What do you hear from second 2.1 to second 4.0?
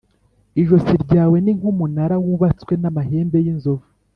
wubatswe n’amahembe y’inzovu.